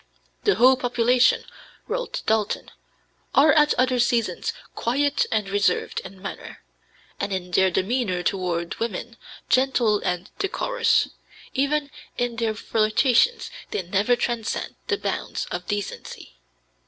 "The 0.45 0.55
Ho 0.55 0.75
population," 0.77 1.45
wrote 1.87 2.23
Dalton, 2.25 2.71
"are 3.35 3.53
at 3.53 3.75
other 3.75 3.99
seasons 3.99 4.51
quiet 4.73 5.27
and 5.31 5.47
reserved 5.47 5.99
in 5.99 6.19
manner, 6.19 6.63
and 7.19 7.31
in 7.31 7.51
their 7.51 7.69
demeanor 7.69 8.23
toward 8.23 8.79
women 8.79 9.15
gentle 9.47 9.99
and 9.99 10.31
decorous; 10.39 11.09
even 11.53 11.91
in 12.17 12.37
their 12.37 12.55
flirtations 12.55 13.51
they 13.69 13.83
never 13.83 14.15
transcend 14.15 14.73
the 14.87 14.97
bounds 14.97 15.45
of 15.51 15.67
decency. 15.67 16.33